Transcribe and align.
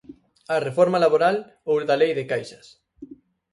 A 0.55 0.57
reforma 0.67 1.01
laboral 1.05 1.35
ou 1.71 1.75
da 1.89 1.99
lei 2.01 2.11
de 2.19 2.25
caixas. 2.31 2.65